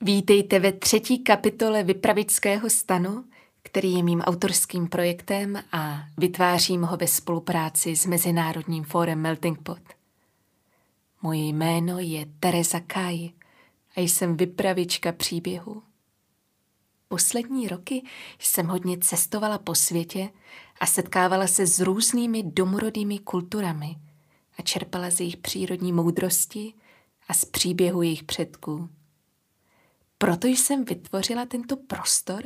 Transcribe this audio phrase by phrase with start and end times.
[0.00, 3.24] Vítejte ve třetí kapitole Vypravického stanu,
[3.76, 9.78] který je mým autorským projektem a vytvářím ho ve spolupráci s Mezinárodním fórem Melting Pot.
[11.22, 13.30] Moje jméno je Teresa Kaj
[13.96, 15.82] a jsem vypravička příběhu.
[17.08, 18.02] Poslední roky
[18.38, 20.30] jsem hodně cestovala po světě
[20.80, 23.96] a setkávala se s různými domorodými kulturami
[24.58, 26.74] a čerpala z jejich přírodní moudrosti
[27.28, 28.88] a z příběhu jejich předků.
[30.18, 32.42] Proto jsem vytvořila tento prostor,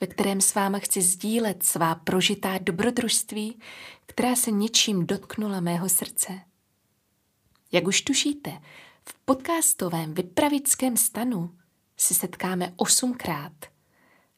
[0.00, 3.58] ve kterém s váma chci sdílet svá prožitá dobrodružství,
[4.06, 6.40] která se něčím dotknula mého srdce.
[7.72, 8.50] Jak už tušíte,
[9.08, 11.54] v podcastovém vypravickém stanu
[11.96, 13.52] se setkáme osmkrát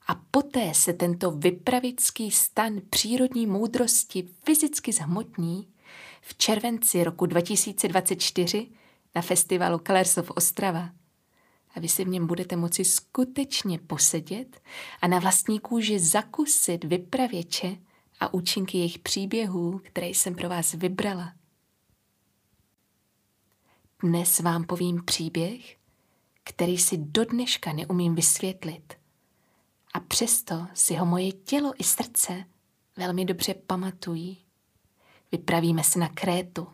[0.06, 5.68] a poté se tento vypravický stan přírodní moudrosti fyzicky zhmotní
[6.20, 8.68] v červenci roku 2024
[9.14, 10.90] na festivalu Colors of Ostrava
[11.76, 14.60] a vy si v něm budete moci skutečně posedět
[15.02, 17.76] a na vlastní kůži zakusit vypravěče
[18.20, 21.32] a účinky jejich příběhů, které jsem pro vás vybrala.
[24.02, 25.76] Dnes vám povím příběh,
[26.44, 28.94] který si do dneška neumím vysvětlit.
[29.94, 32.44] A přesto si ho moje tělo i srdce
[32.96, 34.38] velmi dobře pamatují.
[35.32, 36.66] Vypravíme se na Krétu.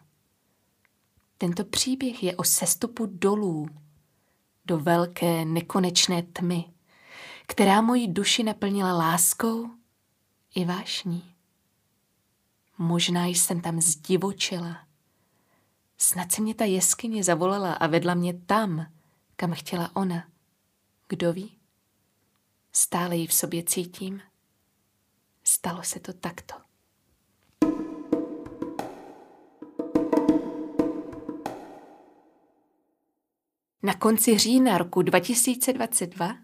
[1.39, 3.69] Tento příběh je o sestupu dolů
[4.65, 6.65] do velké nekonečné tmy,
[7.47, 9.71] která moji duši naplnila láskou
[10.55, 11.35] i vášní.
[12.79, 14.87] Možná jsem tam zdivočila.
[15.99, 18.87] Snad se mě ta jeskyně zavolala a vedla mě tam,
[19.37, 20.29] kam chtěla ona.
[21.09, 21.59] Kdo ví?
[22.73, 24.21] Stále ji v sobě cítím.
[25.45, 26.72] Stalo se to takto.
[33.83, 36.37] Na konci října roku 2022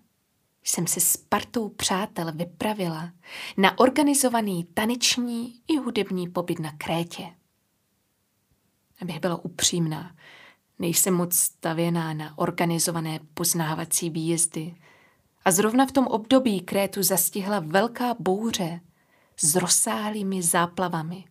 [0.65, 3.12] jsem se s partou přátel vypravila
[3.56, 7.34] na organizovaný taneční i hudební pobyt na Krétě.
[9.03, 10.16] Abych byla upřímná,
[10.78, 14.75] nejsem moc stavěná na organizované poznávací výjezdy.
[15.44, 18.81] A zrovna v tom období Krétu zastihla velká bouře
[19.37, 21.25] s rozsáhlými záplavami.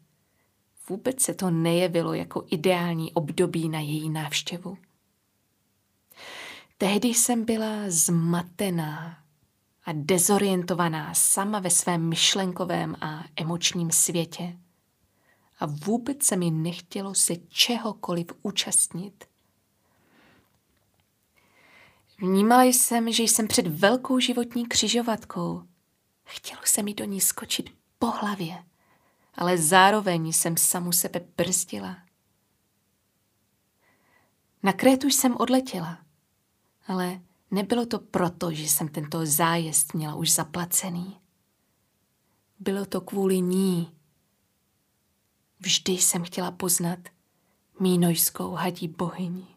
[0.89, 4.77] Vůbec se to nejevilo jako ideální období na její návštěvu.
[6.79, 9.23] Tehdy jsem byla zmatená
[9.85, 14.57] a dezorientovaná sama ve svém myšlenkovém a emočním světě.
[15.59, 19.25] A vůbec se mi nechtělo se čehokoliv účastnit.
[22.19, 25.63] Vnímala jsem, že jsem před velkou životní křižovatkou.
[26.25, 28.63] Chtělo se mi do ní skočit po hlavě,
[29.35, 31.97] ale zároveň jsem samu sebe brzdila.
[34.63, 35.99] Na Krétu jsem odletěla–
[36.87, 37.21] ale
[37.51, 41.17] nebylo to proto, že jsem tento zájezd měla už zaplacený.
[42.59, 43.91] Bylo to kvůli ní.
[45.59, 46.99] Vždy jsem chtěla poznat
[47.79, 49.47] mínojskou hadí bohyni.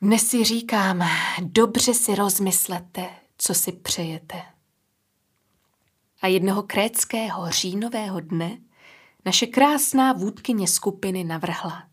[0.00, 1.04] Dnes si říkám,
[1.42, 4.42] dobře si rozmyslete, co si přejete.
[6.20, 8.58] A jednoho kréckého říjnového dne
[9.24, 11.88] naše krásná vůdkyně skupiny navrhla,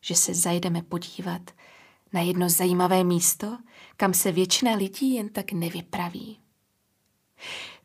[0.00, 1.50] že se zajdeme podívat
[2.12, 3.58] na jedno zajímavé místo,
[3.96, 6.38] kam se většina lidí jen tak nevypraví.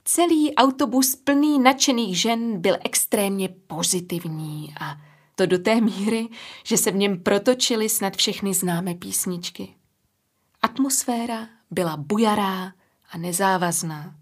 [0.05, 5.01] Celý autobus plný nadšených žen byl extrémně pozitivní a
[5.35, 6.29] to do té míry,
[6.63, 9.75] že se v něm protočily snad všechny známé písničky.
[10.61, 12.73] Atmosféra byla bujará
[13.09, 14.15] a nezávazná.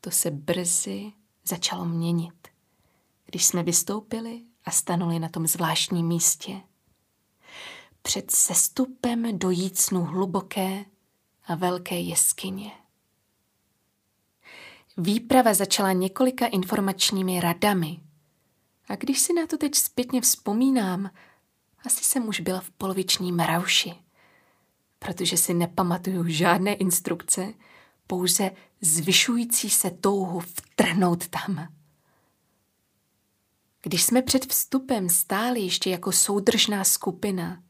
[0.00, 1.12] To se brzy
[1.44, 2.48] začalo měnit,
[3.24, 6.60] když jsme vystoupili a stanuli na tom zvláštním místě
[8.06, 10.84] před sestupem do jícnu hluboké
[11.44, 12.70] a velké jeskyně.
[14.96, 18.00] Výprava začala několika informačními radami.
[18.88, 21.10] A když si na to teď zpětně vzpomínám,
[21.84, 23.94] asi jsem už byla v polovičním rauši,
[24.98, 27.54] protože si nepamatuju žádné instrukce,
[28.06, 28.50] pouze
[28.80, 31.68] zvyšující se touhu vtrhnout tam.
[33.82, 37.62] Když jsme před vstupem stáli ještě jako soudržná skupina,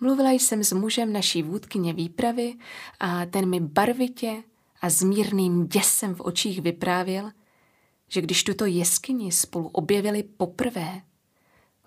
[0.00, 2.54] Mluvila jsem s mužem naší vůdkyně výpravy
[3.00, 4.42] a ten mi barvitě
[4.80, 7.30] a s mírným děsem v očích vyprávěl,
[8.08, 11.02] že když tuto jeskyni spolu objevili poprvé,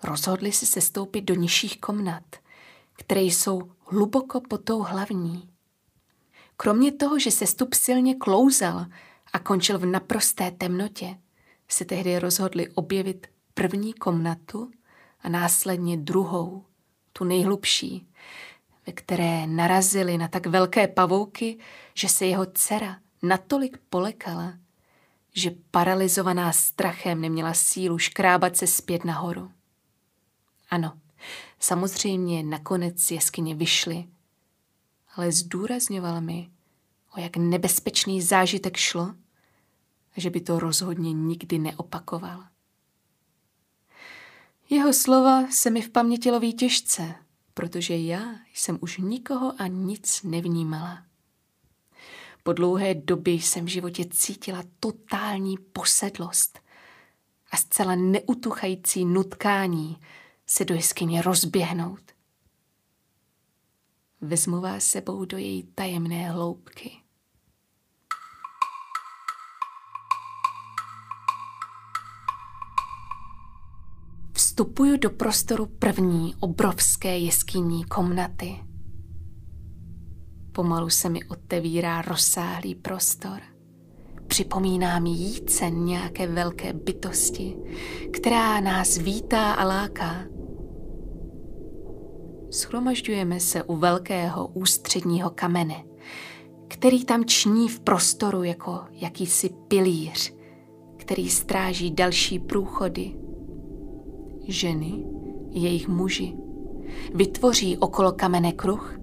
[0.02, 2.36] rozhodli se sestoupit do nižších komnat,
[2.92, 5.48] které jsou hluboko pod tou hlavní.
[6.56, 8.86] Kromě toho, že sestup silně klouzal
[9.32, 11.18] a končil v naprosté temnotě,
[11.68, 14.70] se tehdy rozhodli objevit první komnatu
[15.20, 16.64] a následně druhou,
[17.12, 18.08] tu nejhlubší,
[18.86, 21.58] ve které narazili na tak velké pavouky,
[21.94, 24.54] že se jeho dcera natolik polekala,
[25.34, 29.50] že paralizovaná strachem neměla sílu škrábat se zpět nahoru.
[30.70, 30.92] Ano,
[31.58, 34.04] samozřejmě nakonec jeskyně vyšli,
[35.16, 36.50] ale zdůrazňoval mi,
[37.16, 39.14] o jak nebezpečný zážitek šlo
[40.16, 42.44] že by to rozhodně nikdy neopakoval.
[44.72, 47.14] Jeho slova se mi v paměti loví těžce,
[47.54, 51.06] protože já jsem už nikoho a nic nevnímala.
[52.42, 56.58] Po dlouhé době jsem v životě cítila totální posedlost
[57.50, 59.96] a zcela neutuchající nutkání
[60.46, 62.12] se do jeskyně rozběhnout.
[64.20, 67.01] Vezmu vás sebou do její tajemné hloubky.
[74.52, 78.58] Vstupuju do prostoru první obrovské jeskyní komnaty.
[80.52, 83.40] Pomalu se mi otevírá rozsáhlý prostor.
[84.26, 87.56] Připomíná mi jícen nějaké velké bytosti,
[88.12, 90.24] která nás vítá a láká.
[92.50, 95.84] Schromažďujeme se u velkého ústředního kamene,
[96.68, 100.34] který tam ční v prostoru jako jakýsi pilíř,
[100.96, 103.21] který stráží další průchody.
[104.48, 105.04] Ženy,
[105.50, 106.36] jejich muži,
[107.14, 108.98] vytvoří okolo kamene kruh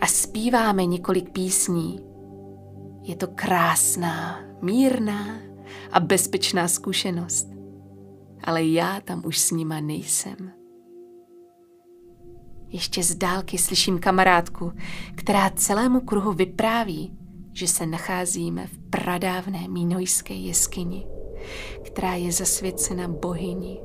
[0.00, 2.00] a zpíváme několik písní.
[3.02, 5.38] Je to krásná, mírná
[5.92, 7.48] a bezpečná zkušenost.
[8.44, 10.52] Ale já tam už s nima nejsem.
[12.68, 14.72] Ještě z dálky slyším kamarádku,
[15.14, 17.16] která celému kruhu vypráví,
[17.52, 21.06] že se nacházíme v pradávné mínojské jeskyni,
[21.82, 23.78] která je zasvěcena bohyni.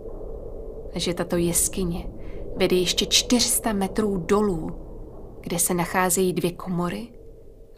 [0.95, 2.07] Že tato jeskyně
[2.57, 4.91] vede ještě 400 metrů dolů,
[5.41, 7.07] kde se nacházejí dvě komory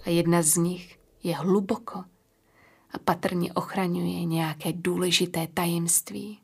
[0.05, 2.03] a jedna z nich je hluboko
[2.91, 6.39] a patrně ochraňuje nějaké důležité tajemství.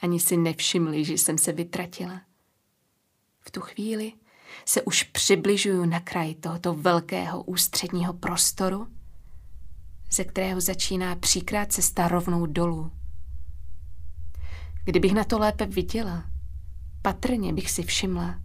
[0.00, 2.20] Ani si nevšimli, že jsem se vytratila.
[3.40, 4.12] V tu chvíli
[4.64, 8.86] se už přibližuju na kraj tohoto velkého ústředního prostoru,
[10.10, 12.90] ze kterého začíná příkrát cesta rovnou dolů.
[14.84, 16.24] Kdybych na to lépe viděla,
[17.02, 18.40] patrně bych si všimla,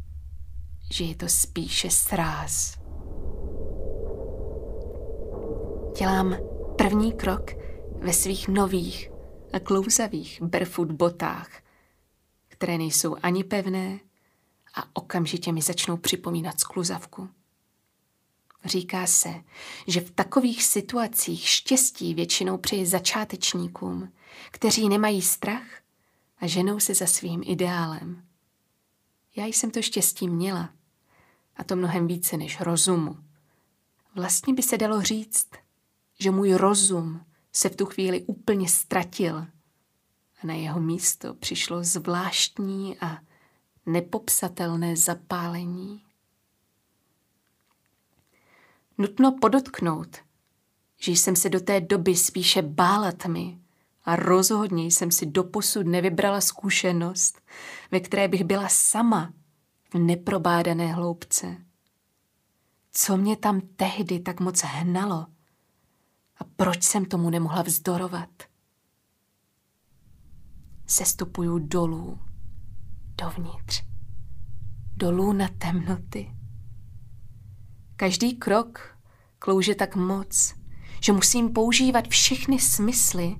[0.92, 2.78] že je to spíše sráz.
[6.00, 6.36] Dělám
[6.78, 7.52] první krok
[8.00, 9.12] ve svých nových
[9.54, 11.50] a klouzavých barefoot botách,
[12.48, 14.00] které nejsou ani pevné,
[14.76, 17.30] a okamžitě mi začnou připomínat skluzavku.
[18.66, 19.34] Říká se,
[19.88, 24.12] že v takových situacích štěstí většinou přeje začátečníkům,
[24.52, 25.64] kteří nemají strach
[26.40, 28.24] a ženou se za svým ideálem.
[29.36, 30.70] Já jsem to štěstí měla,
[31.56, 33.18] a to mnohem více než rozumu.
[34.16, 35.50] Vlastně by se dalo říct,
[36.20, 39.38] že můj rozum se v tu chvíli úplně ztratil
[40.44, 43.18] a na jeho místo přišlo zvláštní a
[43.86, 46.04] nepopsatelné zapálení.
[48.98, 50.18] Nutno podotknout,
[50.98, 53.60] že jsem se do té doby spíše bála tmy
[54.10, 57.42] a rozhodně jsem si doposud nevybrala zkušenost,
[57.92, 59.34] ve které bych byla sama
[59.94, 61.58] v neprobádané hloubce.
[62.92, 65.28] Co mě tam tehdy tak moc hnalo
[66.38, 68.30] a proč jsem tomu nemohla vzdorovat?
[70.86, 72.20] Sestupuju dolů
[73.22, 73.84] dovnitř,
[74.96, 76.36] dolů na temnoty.
[77.96, 78.98] Každý krok
[79.40, 80.56] klouže tak moc,
[81.04, 83.36] že musím používat všechny smysly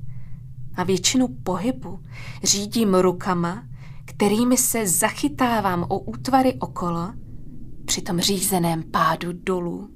[0.80, 2.00] a většinu pohybu
[2.44, 3.68] řídím rukama,
[4.06, 7.14] kterými se zachytávám o útvary okolo
[7.86, 9.90] při tom řízeném pádu dolů.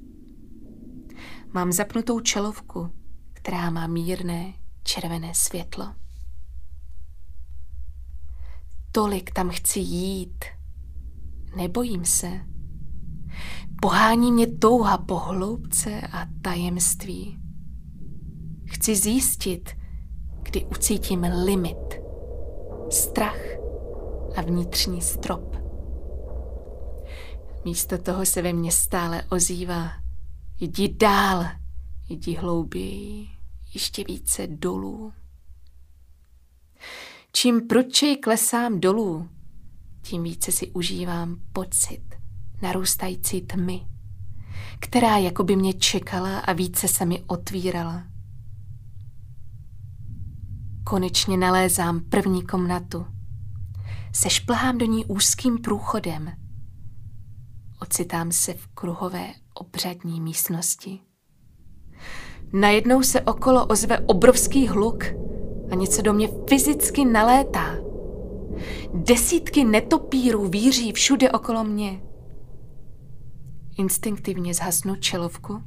[1.54, 2.90] Mám zapnutou čelovku,
[3.32, 5.94] která má mírné červené světlo
[8.94, 10.44] tolik tam chci jít.
[11.56, 12.40] Nebojím se.
[13.80, 17.38] Pohání mě touha po hloubce a tajemství.
[18.64, 19.76] Chci zjistit,
[20.54, 22.00] kdy ucítím limit,
[22.90, 23.40] strach
[24.36, 25.56] a vnitřní strop.
[27.64, 29.90] Místo toho se ve mně stále ozývá.
[30.60, 31.44] Jdi dál,
[32.08, 33.28] jdi hlouběji,
[33.74, 35.12] ještě více dolů.
[37.32, 39.28] Čím prudčej klesám dolů,
[40.02, 42.04] tím více si užívám pocit
[42.62, 43.86] narůstající tmy,
[44.80, 48.13] která jako by mě čekala a více se mi otvírala.
[50.84, 53.06] Konečně nalézám první komnatu.
[54.12, 56.32] Sešplhám do ní úzkým průchodem.
[57.82, 61.00] Ocitám se v kruhové obřadní místnosti.
[62.52, 65.04] Najednou se okolo ozve obrovský hluk
[65.70, 67.76] a něco do mě fyzicky nalétá.
[68.94, 72.02] Desítky netopírů víří všude okolo mě.
[73.78, 75.62] Instinktivně zhasnu čelovku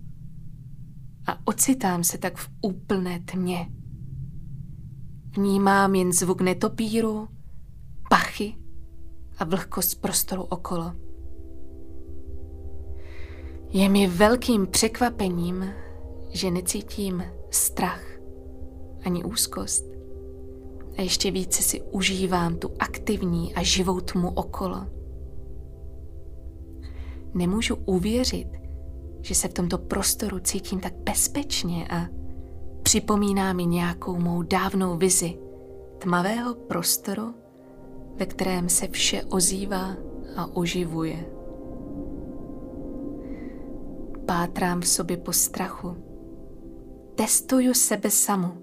[1.27, 3.76] a ocitám se tak v úplné tmě.
[5.37, 7.27] Vnímám jen zvuk netopíru,
[8.09, 8.55] pachy
[9.37, 10.91] a vlhkost prostoru okolo.
[13.69, 15.65] Je mi velkým překvapením,
[16.29, 18.03] že necítím strach
[19.05, 19.85] ani úzkost.
[20.97, 24.85] A ještě více si užívám tu aktivní a živou tmu okolo.
[27.33, 28.49] Nemůžu uvěřit,
[29.21, 32.07] že se v tomto prostoru cítím tak bezpečně a
[32.87, 35.39] připomíná mi nějakou mou dávnou vizi
[35.97, 37.33] tmavého prostoru,
[38.15, 39.95] ve kterém se vše ozývá
[40.35, 41.25] a oživuje.
[44.25, 45.95] Pátrám v sobě po strachu.
[47.15, 48.53] Testuju sebe samu.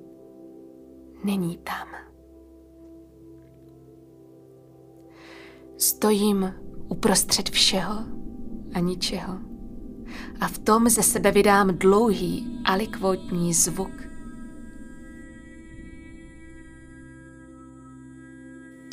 [1.25, 1.89] Není tam.
[5.79, 6.55] Stojím
[6.89, 7.95] uprostřed všeho
[8.75, 9.39] a ničeho.
[10.41, 14.14] A v tom ze sebe vydám dlouhý alikvotní zvuk.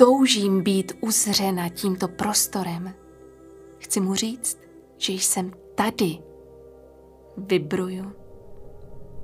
[0.01, 2.93] Toužím být uzřena tímto prostorem.
[3.77, 4.60] Chci mu říct,
[4.98, 6.17] že jsem tady.
[7.38, 8.05] Vibruju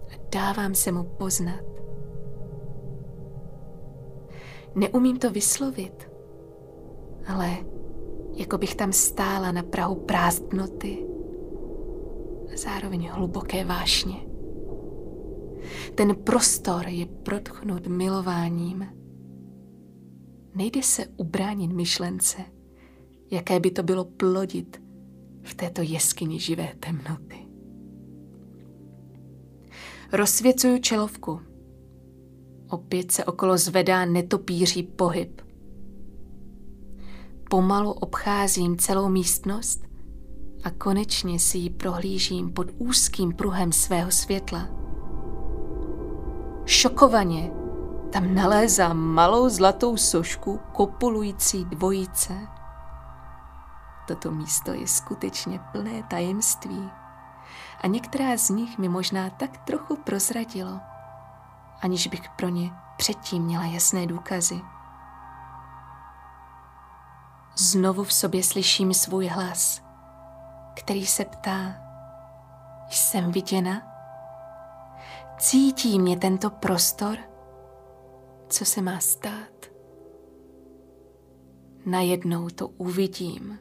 [0.10, 1.64] a dávám se mu poznat.
[4.76, 6.12] Neumím to vyslovit,
[7.28, 7.50] ale
[8.34, 11.06] jako bych tam stála na prahu prázdnoty
[12.54, 14.16] a zároveň hluboké vášně.
[15.96, 18.97] Ten prostor je protchnut milováním.
[20.58, 22.38] Nejde se ubránit myšlence,
[23.32, 24.82] jaké by to bylo plodit
[25.44, 27.48] v této jeskyni živé temnoty.
[30.14, 31.42] Rozsvěcuju čelovku.
[32.70, 35.42] Opět se okolo zvedá netopíří pohyb.
[37.50, 39.84] Pomalu obcházím celou místnost
[40.64, 44.70] a konečně si ji prohlížím pod úzkým pruhem svého světla.
[46.66, 47.52] Šokovaně
[48.12, 52.34] tam nalézám malou zlatou sošku kopulující dvojice.
[54.08, 56.92] Toto místo je skutečně plné tajemství
[57.82, 60.80] a některá z nich mi možná tak trochu prozradilo,
[61.82, 64.62] aniž bych pro ně předtím měla jasné důkazy.
[67.56, 69.82] Znovu v sobě slyším svůj hlas,
[70.76, 71.76] který se ptá,
[72.90, 73.82] jsem viděna?
[75.38, 77.18] Cítí mě tento prostor?
[78.50, 79.72] Co se má stát?
[81.86, 83.60] Najednou to uvidím.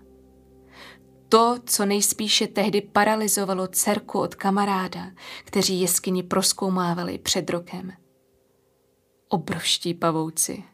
[1.29, 5.11] To, co nejspíše tehdy paralizovalo dcerku od kamaráda,
[5.45, 7.93] kteří jeskyni proskoumávali před rokem.
[9.29, 10.65] Obrovští pavouci,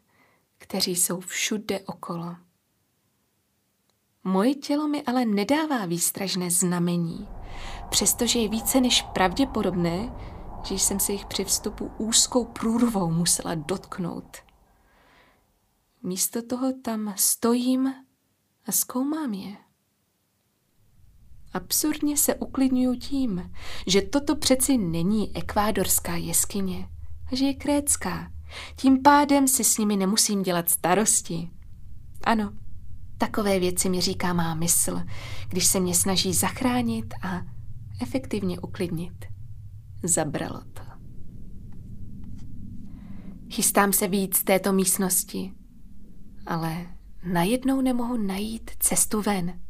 [0.59, 2.37] kteří jsou všude okolo.
[4.25, 7.29] Moje tělo mi ale nedává výstražné znamení,
[7.91, 10.13] přestože je více než pravděpodobné,
[10.65, 14.37] že jsem se jich při vstupu úzkou průrvou musela dotknout.
[16.03, 17.95] Místo toho tam stojím
[18.67, 19.57] a zkoumám je.
[21.53, 23.53] Absurdně se uklidňuju tím,
[23.87, 26.89] že toto přeci není ekvádorská jeskyně,
[27.33, 28.33] a že je krécká.
[28.77, 31.51] Tím pádem si s nimi nemusím dělat starosti.
[32.25, 32.53] Ano,
[33.19, 35.01] takové věci mi říká má mysl,
[35.49, 37.43] když se mě snaží zachránit a
[38.03, 39.32] efektivně uklidnit.
[40.03, 40.83] Zabralo to.
[43.51, 45.53] Chystám se víc z této místnosti,
[46.47, 46.87] ale
[47.25, 49.61] najednou nemohu najít cestu ven.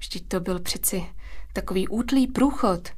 [0.00, 1.04] Vždyť to byl přeci
[1.52, 2.88] takový útlý průchod.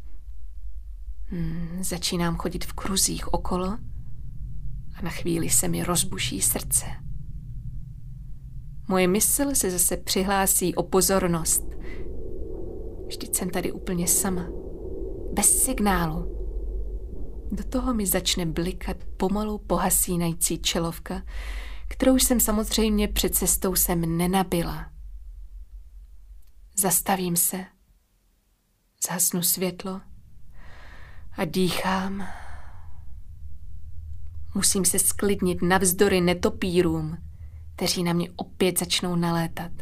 [1.27, 3.67] Hmm, začínám chodit v kruzích okolo
[4.95, 6.87] a na chvíli se mi rozbuší srdce.
[8.89, 11.65] Moje mysl se zase přihlásí o pozornost.
[13.07, 14.49] Vždyť jsem tady úplně sama.
[15.33, 16.44] Bez signálu.
[17.53, 21.23] Do toho mi začne blikat pomalu pohasínající čelovka,
[21.89, 24.91] kterou jsem samozřejmě před cestou sem nenabila.
[26.79, 27.65] Zastavím se,
[29.07, 30.01] zhasnu světlo
[31.37, 32.27] a dýchám
[34.55, 37.17] Musím se sklidnit navzdory netopírům,
[37.77, 39.73] kteří na mě opět začnou nalétat.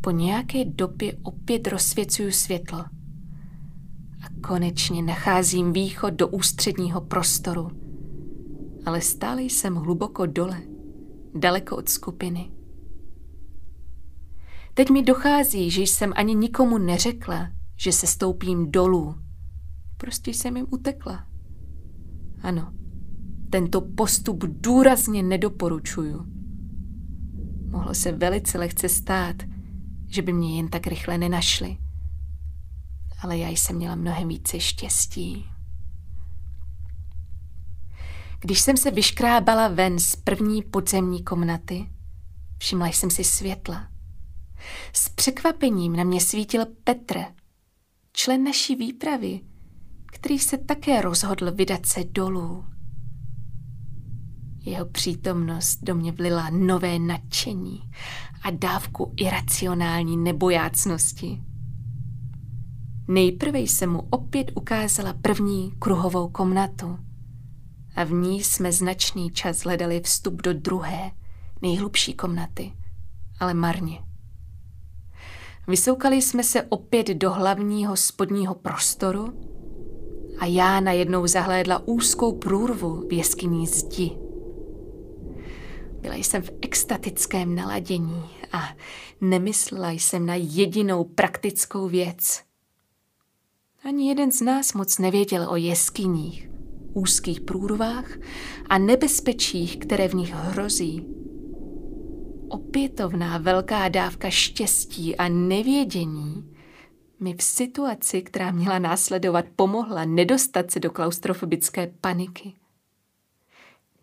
[0.00, 2.84] Po nějaké době opět rozsvěcuju světlo
[4.42, 7.70] konečně nacházím východ do ústředního prostoru.
[8.86, 10.62] Ale stále jsem hluboko dole,
[11.34, 12.50] daleko od skupiny.
[14.74, 19.14] Teď mi dochází, že jsem ani nikomu neřekla, že se stoupím dolů.
[19.96, 21.26] Prostě jsem jim utekla.
[22.42, 22.72] Ano,
[23.50, 26.26] tento postup důrazně nedoporučuju.
[27.70, 29.36] Mohlo se velice lehce stát,
[30.08, 31.81] že by mě jen tak rychle nenašli.
[33.22, 35.46] Ale já jsem měla mnohem více štěstí.
[38.40, 41.88] Když jsem se vyškrábala ven z první podzemní komnaty,
[42.58, 43.88] všimla jsem si světla.
[44.92, 47.18] S překvapením na mě svítil Petr,
[48.12, 49.40] člen naší výpravy,
[50.06, 52.64] který se také rozhodl vydat se dolů.
[54.64, 57.90] Jeho přítomnost do mě vlila nové nadšení
[58.42, 61.42] a dávku iracionální nebojácnosti.
[63.08, 66.98] Nejprve jsem mu opět ukázala první kruhovou komnatu
[67.96, 71.10] a v ní jsme značný čas hledali vstup do druhé,
[71.62, 72.72] nejhlubší komnaty,
[73.40, 73.98] ale marně.
[75.68, 79.32] Vysoukali jsme se opět do hlavního spodního prostoru
[80.38, 84.18] a já najednou zahlédla úzkou průrvu v jeskyní zdi.
[86.00, 88.62] Byla jsem v extatickém naladění a
[89.20, 92.42] nemyslela jsem na jedinou praktickou věc.
[93.84, 96.50] Ani jeden z nás moc nevěděl o jeskyních,
[96.92, 98.18] úzkých průrvách
[98.68, 101.06] a nebezpečích, které v nich hrozí.
[102.48, 106.54] Opětovná velká dávka štěstí a nevědění
[107.20, 112.52] mi v situaci, která měla následovat, pomohla nedostat se do klaustrofobické paniky.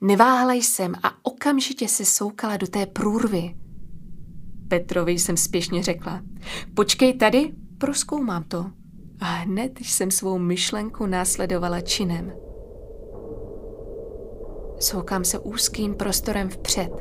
[0.01, 3.55] Neváhala jsem a okamžitě se soukala do té průrvy.
[4.67, 6.21] Petrovi jsem spěšně řekla,
[6.73, 8.78] počkej tady, proskoumám to.
[9.19, 12.33] A hned jsem svou myšlenku následovala činem.
[14.79, 16.91] Soukám se úzkým prostorem vpřed.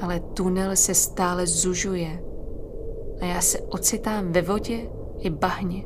[0.00, 2.24] Ale tunel se stále zužuje
[3.20, 5.84] a já se ocitám ve vodě i bahně.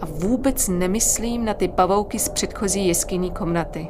[0.00, 3.88] A vůbec nemyslím na ty pavouky z předchozí jeskyní komnaty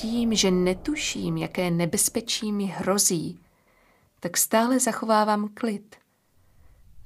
[0.00, 3.40] tím, že netuším, jaké nebezpečí mi hrozí,
[4.20, 5.96] tak stále zachovávám klid.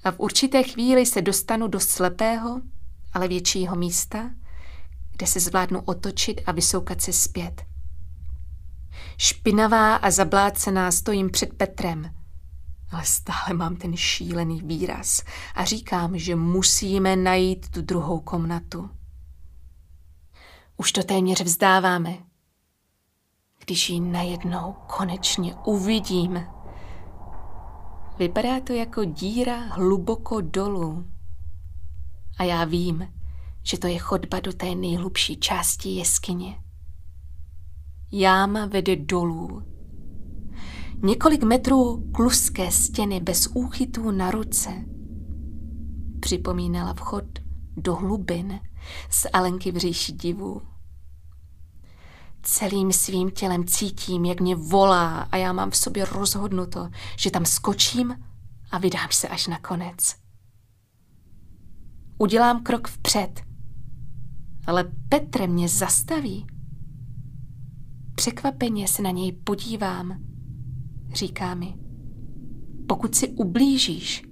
[0.04, 2.60] A v určité chvíli se dostanu do slepého,
[3.12, 4.30] ale většího místa,
[5.16, 7.62] kde se zvládnu otočit a vysoukat se zpět.
[9.18, 12.14] Špinavá a zablácená stojím před Petrem,
[12.90, 15.22] ale stále mám ten šílený výraz
[15.54, 18.90] a říkám, že musíme najít tu druhou komnatu.
[20.76, 22.18] Už to téměř vzdáváme,
[23.64, 26.46] když ji najednou konečně uvidím.
[28.18, 31.06] Vypadá to jako díra hluboko dolů.
[32.38, 33.08] A já vím,
[33.62, 36.58] že to je chodba do té nejhlubší části jeskyně.
[38.12, 39.62] Jáma vede dolů.
[41.02, 44.70] Několik metrů kluské stěny bez úchytů na ruce.
[46.20, 47.24] Připomínala vchod
[47.76, 48.60] do hlubin
[49.10, 50.62] z Alenky v říši divů.
[52.44, 57.44] Celým svým tělem cítím, jak mě volá a já mám v sobě rozhodnuto, že tam
[57.44, 58.16] skočím
[58.70, 60.14] a vydám se až na konec.
[62.18, 63.42] Udělám krok vpřed,
[64.66, 66.46] ale Petr mě zastaví.
[68.14, 70.24] Překvapeně se na něj podívám.
[71.14, 71.74] Říká mi,
[72.88, 74.22] pokud si ublížíš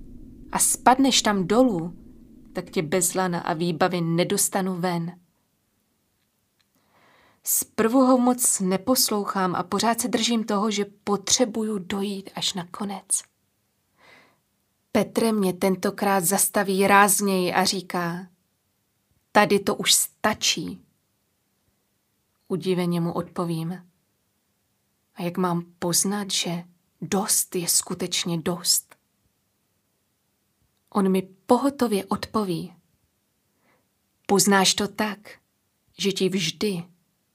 [0.53, 1.95] a spadneš tam dolů,
[2.53, 5.13] tak tě bez lana a výbavy nedostanu ven.
[7.45, 13.23] Zprvu ho moc neposlouchám a pořád se držím toho, že potřebuju dojít až na konec.
[14.93, 18.27] Petr mě tentokrát zastaví rázněji a říká,
[19.33, 20.85] tady to už stačí.
[22.49, 23.89] Udiveně mu odpovím.
[25.15, 26.65] A jak mám poznat, že
[27.01, 28.97] dost je skutečně dost?
[30.91, 32.75] On mi pohotově odpoví.
[34.27, 35.19] Poznáš to tak,
[35.99, 36.92] že ti vždy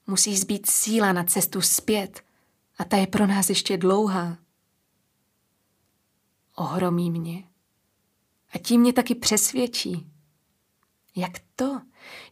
[0.08, 2.24] musí zbýt síla na cestu zpět
[2.78, 4.38] a ta je pro nás ještě dlouhá.
[6.56, 7.44] Ohromí mě
[8.54, 10.06] a tím mě taky přesvědčí.
[11.16, 11.80] Jak to,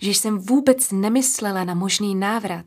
[0.01, 2.67] že jsem vůbec nemyslela na možný návrat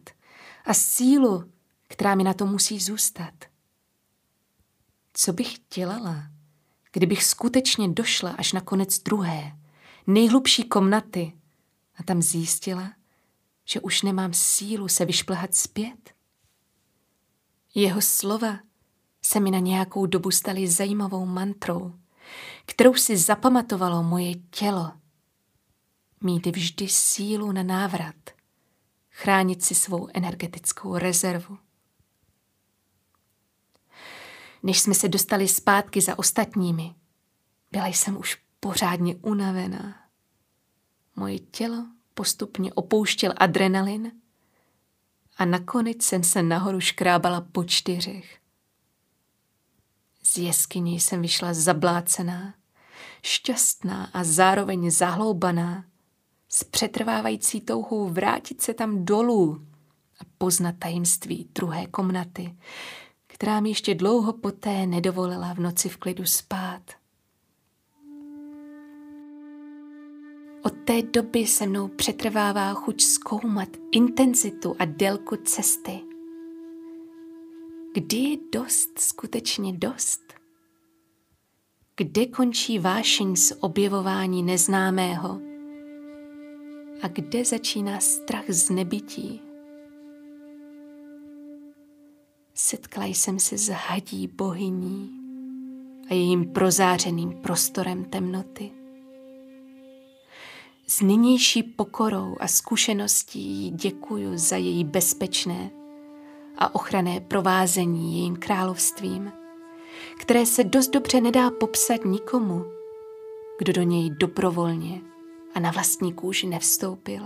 [0.65, 1.51] a sílu,
[1.87, 3.33] která mi na to musí zůstat.
[5.13, 6.23] Co bych dělala,
[6.91, 9.57] kdybych skutečně došla až na konec druhé,
[10.07, 11.33] nejhlubší komnaty
[11.95, 12.98] a tam zjistila,
[13.71, 16.13] že už nemám sílu se vyšplhat zpět.
[17.75, 18.59] Jeho slova
[19.21, 21.93] se mi na nějakou dobu staly zajímavou mantrou,
[22.65, 24.91] kterou si zapamatovalo moje tělo.
[26.21, 28.15] Mít vždy sílu na návrat,
[29.09, 31.57] chránit si svou energetickou rezervu.
[34.63, 36.95] Než jsme se dostali zpátky za ostatními,
[37.71, 40.09] byla jsem už pořádně unavená.
[41.15, 44.11] Moje tělo postupně opouštěl adrenalin
[45.37, 48.39] a nakonec jsem se nahoru škrábala po čtyřech.
[50.23, 52.53] Z jeskyně jsem vyšla zablácená,
[53.23, 55.85] šťastná a zároveň zahloubaná,
[56.49, 59.67] s přetrvávající touhou vrátit se tam dolů
[60.19, 62.55] a poznat tajemství druhé komnaty,
[63.27, 66.98] která mi ještě dlouho poté nedovolila v noci v klidu spát.
[70.63, 75.99] Od té doby se mnou přetrvává chuť zkoumat intenzitu a délku cesty.
[77.93, 80.33] Kdy je dost skutečně dost?
[81.95, 85.41] Kde končí vášeň z objevování neznámého?
[87.01, 89.41] A kde začíná strach z nebytí?
[92.53, 95.09] Setkala jsem se s hadí bohyní
[96.09, 98.78] a jejím prozářeným prostorem temnoty.
[100.89, 105.71] S nynější pokorou a zkušeností děkuju za její bezpečné
[106.57, 109.31] a ochranné provázení jejím královstvím,
[110.19, 112.65] které se dost dobře nedá popsat nikomu,
[113.59, 115.01] kdo do něj dobrovolně
[115.53, 117.23] a na vlastní kůži nevstoupil.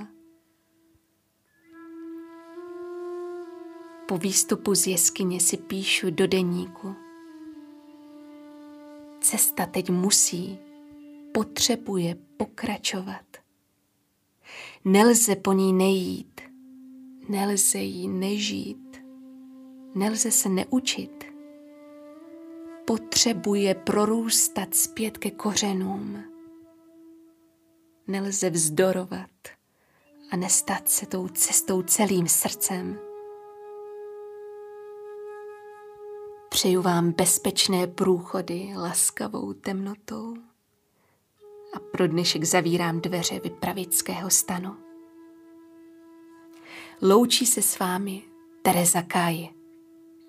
[4.08, 6.96] Po výstupu z jeskyně si píšu do deníku.
[9.20, 10.60] Cesta teď musí,
[11.34, 13.43] potřebuje pokračovat.
[14.86, 16.42] Nelze po ní nejít,
[17.30, 19.04] nelze jí nežít,
[19.96, 21.24] nelze se neučit.
[22.88, 26.24] Potřebuje prorůstat zpět ke kořenům.
[28.08, 29.30] Nelze vzdorovat
[30.32, 33.00] a nestat se tou cestou celým srdcem.
[36.50, 40.34] Přeju vám bezpečné průchody laskavou temnotou
[41.74, 44.78] a pro dnešek zavírám dveře vypravického stanu.
[47.02, 48.22] Loučí se s vámi
[48.62, 49.50] Tereza Kaj,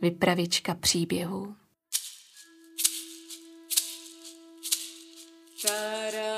[0.00, 1.54] vypravička příběhů.
[5.62, 6.33] Ta-da.